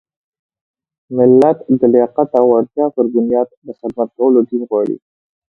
[1.15, 4.97] ملت د لیاقت او وړتیا پر بنیاد د خدمت کولو ټیم غواړي.